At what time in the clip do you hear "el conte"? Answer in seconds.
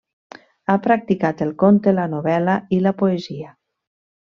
1.47-1.95